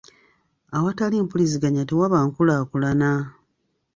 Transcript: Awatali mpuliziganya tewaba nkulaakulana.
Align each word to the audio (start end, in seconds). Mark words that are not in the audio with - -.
Awatali 0.77 1.17
mpuliziganya 1.25 1.83
tewaba 1.89 2.17
nkulaakulana. 2.27 3.11